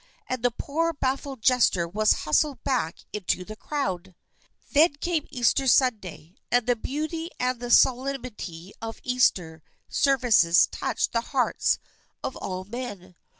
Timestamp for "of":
8.81-8.95, 12.23-12.35